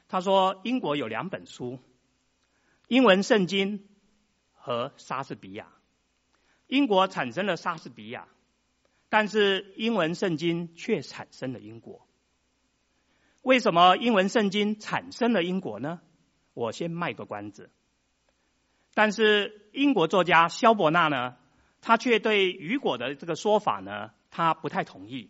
[0.10, 1.80] 他说，英国有两本书。”
[2.90, 3.88] 英文圣经
[4.52, 5.68] 和莎士比亚，
[6.66, 8.28] 英国产生了莎士比亚，
[9.10, 12.08] 但是英文圣经却产生了英国。
[13.44, 16.02] 为什么英文圣经产生了英国呢？
[16.56, 17.70] 我先卖个关子。
[18.96, 21.38] 但是英国作家萧伯纳呢，
[21.82, 25.30] 他却对雨果的这个说法呢，他不太同意。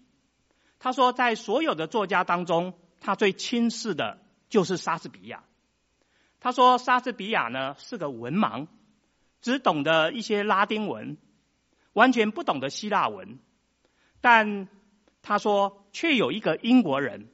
[0.79, 4.17] 他说，在所有的作家当中，他最轻视的
[4.49, 5.43] 就是莎士比亚。
[6.41, 8.67] 他说：“莎士比亚呢是个文盲，
[9.41, 11.17] 只懂得一些拉丁文，
[11.91, 13.39] 完全不懂得希腊文。
[14.21, 14.69] 但
[15.21, 17.27] 他说，却有一个英国人，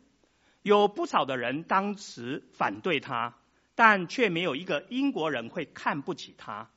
[0.64, 3.36] 有不少的人当时反对他，
[3.76, 6.72] 但却没有一个英国人会看不起他，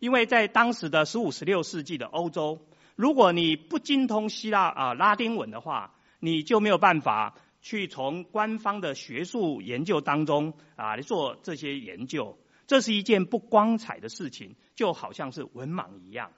[0.00, 2.66] 因为在当时的十五、十六世纪的欧洲，
[2.96, 16.32] 如果你不精通希腊啊拉丁文的话，你就没有办法。”去从官方的学术研究当中啊来做这些研究，这是一件不光彩的事情，就好像是文盲一样。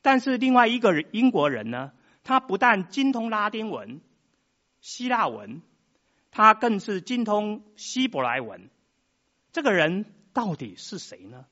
[0.00, 4.00] 但是另外一个英国人呢，他不但精通拉丁文、
[4.80, 5.60] 希腊文，
[6.30, 8.70] 他更是精通希伯来文。
[9.52, 11.44] 这个人到底是谁呢？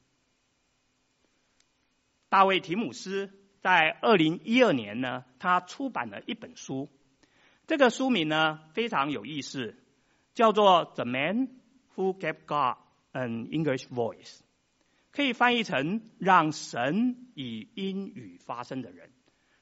[2.29, 6.89] 大卫·提姆斯在二零一二年呢，他出版了一本书，
[7.69, 9.77] 这个书名呢非常有意思，
[10.33, 11.49] 叫做《The Man
[11.95, 12.79] Who Gave God
[13.13, 14.39] an English Voice》，
[15.13, 19.11] 可以翻译成“让神以英语发声的人”，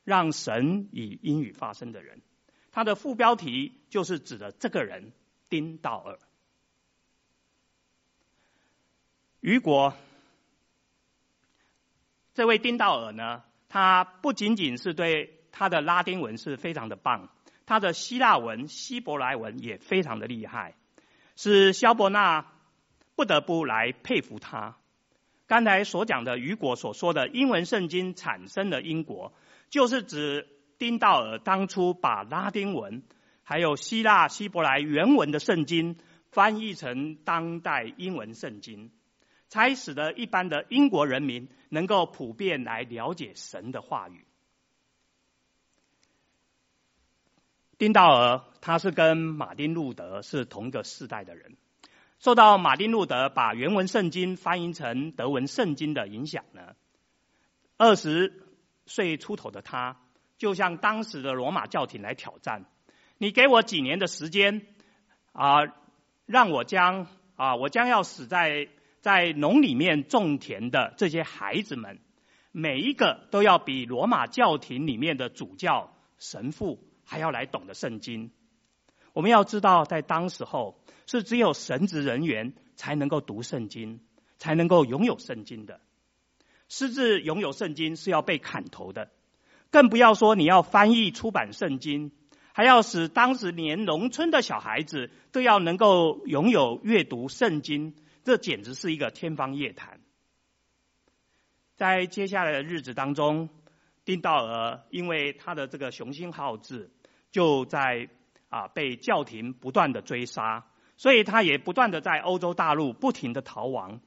[0.05, 2.23] 让神以英语发声的人。
[2.71, 5.13] 它的副标题就是指的这个人——
[5.51, 6.19] 丁道尔。
[9.41, 9.95] 雨果。
[12.35, 17.31] 这位丁道尔呢，他不仅仅是对他的拉丁文是非常的棒，
[17.67, 20.75] 他的希腊文、希伯来文也非常的厉害，
[21.35, 22.47] 使萧伯纳
[23.15, 24.77] 不得不来佩服他。
[25.47, 29.33] 刚才所讲的雨果所说的英文圣经产生的英国，
[29.69, 30.49] 就是指
[30.79, 33.03] 丁道尔当初把拉丁文
[33.43, 35.97] 还有希腊、希伯来原文的圣经
[36.31, 38.91] 翻译成当代英文圣经。
[39.49, 44.26] 才使得一般的英国人民能够普遍来了解神的话语。
[47.79, 51.57] 丁道尔他是跟马丁路德是同一个世代的人，
[52.19, 56.75] 受到马丁路德把原文圣经翻译成德文圣经的影响呢，
[57.77, 58.43] 二十
[58.87, 59.97] 岁出头的他，
[60.39, 62.65] 就向当时的罗马教廷来挑战：
[63.19, 64.67] 你给我几年的时间
[65.33, 65.59] 啊，
[66.27, 67.07] 让我将
[67.37, 68.69] 啊，我将要死在。
[69.03, 72.01] 在农里面种田的这些孩子们，
[72.51, 78.31] 每一个都要比罗马教廷里面的主教、神父还要来懂得圣经。
[79.15, 84.01] 我们要知道，在当时候是只有神职人员才能够读圣经，
[84.37, 85.81] 才能够拥有圣经的。
[86.69, 89.11] 私自拥有圣经是要被砍头的，
[89.71, 92.13] 更不要说你要翻译出版圣经，
[92.53, 97.95] 还要使当时连农村的小孩子都要能够拥有阅读圣经。
[98.25, 100.01] 这简直是一个天方夜谭。
[101.77, 103.49] 在接下来的日子当中，
[104.05, 106.91] 丁道尔因为他的这个雄心好志，
[107.31, 108.09] 就在
[108.49, 110.67] 啊被教廷不断的追杀，
[110.97, 114.01] 所以他也不断的在欧洲大陆不停的逃亡。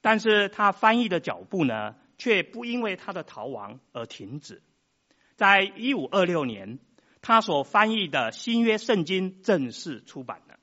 [0.00, 4.62] 但是他翻译的脚步呢，却不因为他的逃亡而停止。
[5.36, 6.78] 在一五二六年，
[7.22, 10.56] 他所翻译的新约圣经正式出版了。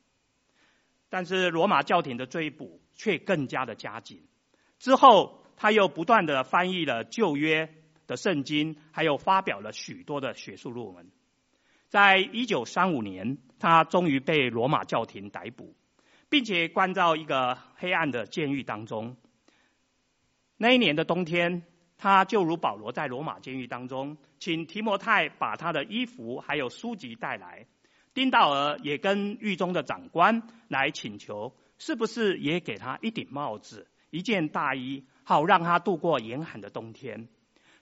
[1.09, 4.25] 但是罗马教廷的追捕却更加的加紧。
[4.79, 7.80] 之后，他又不断的翻译了旧约
[8.12, 11.09] 的圣经，还有发表了许多的学术论文。
[11.88, 15.74] 在一九三五年，他终于被罗马教廷逮捕，
[16.28, 19.16] 并且关到一个黑暗的监狱当中。
[20.57, 21.64] 那一年的冬天，
[21.97, 27.66] 他就如保罗在罗马监狱当中，请提摩太把他的衣服还有书籍带来。
[28.14, 37.30] 丁道尔也跟狱中的长官来请求，是不是也给他一顶帽子、一件大衣，好让他度过严寒的冬天。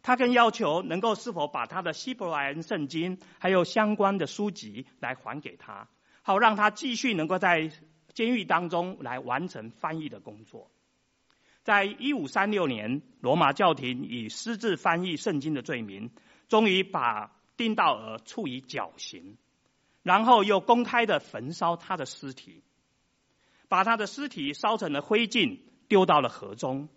[0.02, 5.88] 他更要求能够是否把他的希伯来圣经还有相关的书籍来还给他，
[6.22, 7.72] 好让他继续能够在
[8.14, 10.72] 监狱当中来完成翻译的工作。
[11.64, 16.10] 在一五三六年，罗马教廷以私自翻译圣经的罪名，
[16.48, 19.38] 终于把丁道尔处以绞刑。
[20.02, 22.64] 然后又公开的焚烧他的尸体，
[23.68, 26.88] 把他的尸体烧成了灰烬，丢到了河中。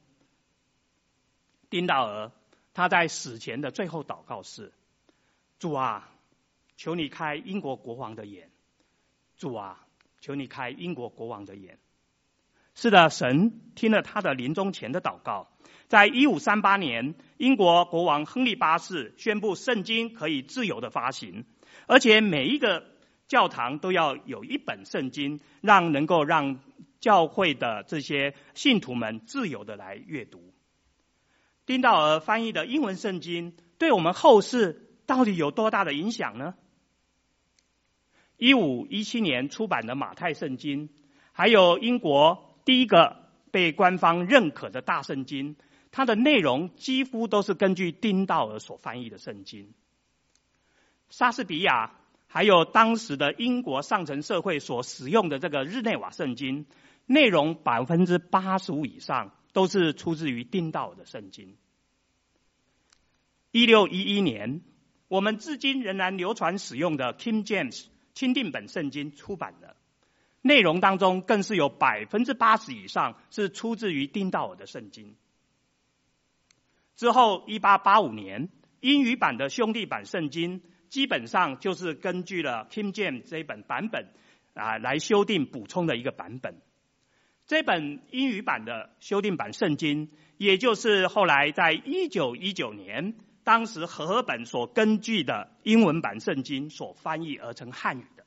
[1.69, 2.31] 丁道尔
[2.75, 4.73] 他在死前的最后祷告是：
[5.59, 6.11] 主啊，
[6.77, 8.49] 求你开英国国王的眼；
[9.37, 9.87] 主啊，
[10.21, 11.79] 求你开英国国王的眼。
[12.75, 15.49] 是的，神听了他的临终前的祷告。
[15.89, 21.45] 在一五三八年，英国国王亨利八世宣布圣经可以自由的发行，
[21.87, 22.91] 而且每一个。
[23.29, 26.61] 教堂都要有一本圣经，让能够让
[27.01, 30.53] 教会的这些信徒们自由的来阅读。
[31.67, 36.55] 丁道尔翻译的英文圣经，对我们后世到底有多大的影响呢？
[38.37, 40.89] 一五一七年出版的马太圣经，
[41.33, 43.17] 还有英国第一个
[43.51, 45.57] 被官方认可的大圣经，
[45.91, 49.73] 它的内容几乎都是根据丁道尔所翻译的圣经。
[51.11, 51.93] 莎士比亚。
[52.35, 56.65] 还有当时的英国上层社会所使用的这个日内瓦圣经，
[57.05, 61.57] 内容百分之八十五以上都是出自于丁道尔的圣经。
[63.51, 64.63] 一六一一年，
[65.09, 69.77] 我们至今仍然流传使用的 King James 钦定本圣经出版了。
[70.41, 75.15] 内容当中更是有百分之八十以上是出自于丁道尔的圣经。
[76.97, 78.49] 之后，一八八五年
[78.81, 84.09] 英语版的兄弟版圣经，基本上就是根据了 King James 这一本版本
[84.55, 86.61] 啊来修订补充的一个版本。
[87.47, 93.15] 这本英语版的修订版圣经，也就是后来在一九一九年，
[93.45, 98.25] 当时和合本所根据的英文版圣经所翻译而成汉语的。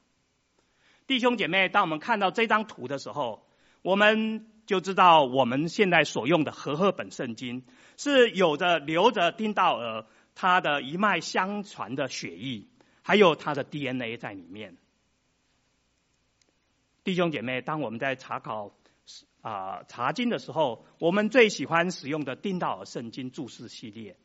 [1.08, 3.48] 弟兄姐妹，当我们看到这张图的时候，
[3.82, 7.64] 我们就知道我们现在所用的和合本圣经
[7.98, 12.68] 是有着留着丁道尔他的一脉相传的血液，
[13.02, 14.76] 还有他的 DNA 在里面。
[17.04, 18.72] 弟兄姐妹，当我们在查考
[19.46, 24.18] 啊查经的时候，我们最喜欢使用的丁道尔圣经注释系列，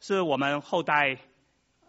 [0.00, 1.18] 是我们后代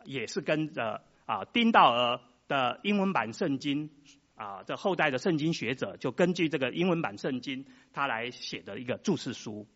[0.03, 2.19] 也是跟着啊丁道尔。
[2.49, 3.91] 的英文版圣经
[4.33, 9.67] 啊，这后代的圣经学者就根据这个英文版圣经，他来写的一个注释书。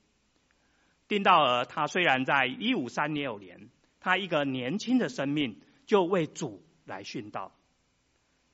[1.08, 3.70] 丁道尔他虽然在一五三六年，
[4.00, 7.54] 他一个年轻的生命就为主来殉道，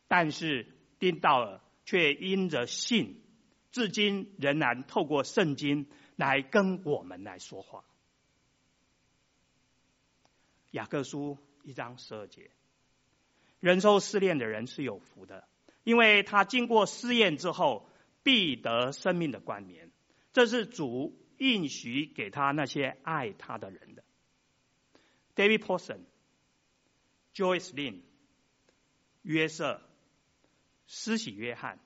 [0.10, 0.68] 但是
[1.00, 3.22] 丁道尔却因着信，
[3.72, 7.84] 至今仍然透过圣经来跟我们来说话。
[10.72, 12.52] 雅各书一章十二节。
[13.60, 15.48] 忍受试炼的人是有福的，
[15.84, 17.90] 因为他经过试验之后，
[18.24, 19.92] 必得生命的冠冕。
[20.32, 24.04] 这是主应许给他那些爱他的人的。
[25.36, 26.06] David p o r s o n、
[27.34, 28.02] Joyce Lin、
[29.24, 29.82] 约瑟、
[30.88, 31.80] 施洗约翰、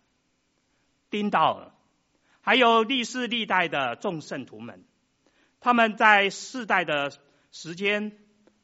[1.14, 1.72] 丁道尔，
[2.42, 4.84] 还有历世历代的众圣徒们，
[5.60, 7.12] 他们在世代的
[7.52, 8.18] 时间，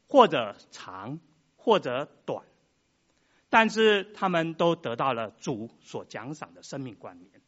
[0.08, 1.20] 或者长，
[1.54, 2.44] 或者短。
[3.50, 7.40] 但是他们都得到了主所奖赏的生命冠冕，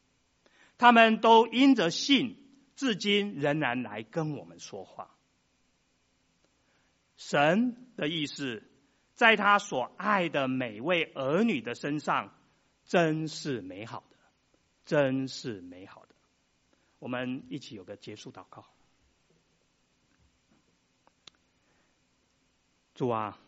[0.77, 2.37] 他们都因着信，
[2.77, 5.09] 至今仍然来跟我们说话。
[7.17, 8.63] 神的意思，
[9.15, 12.33] 在他所爱的每位儿女的身上，
[12.85, 14.05] 真是美好，
[14.85, 16.15] 真是美好的。
[16.99, 18.65] 我们一起有个结束祷告。
[22.95, 23.39] 主啊。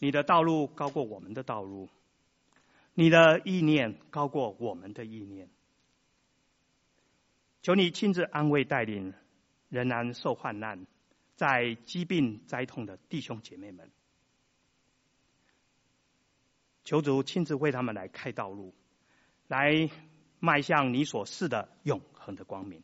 [0.00, 1.88] 你的道路高过我们的道路，
[2.92, 5.48] 你的意念高过我们的意念。
[7.62, 9.14] 求你亲自安慰带领
[9.70, 10.84] 仍然受患难、
[11.36, 13.90] 在疾病灾痛的弟兄姐妹们。
[16.84, 18.74] 求主亲自为他们来开道路，
[19.46, 19.88] 来
[20.44, 22.82] 迈向你所示的永恒的光明。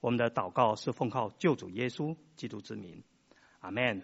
[0.00, 3.04] 我们的祷告是奉靠救主耶稣基督之名，
[3.60, 4.02] 阿门。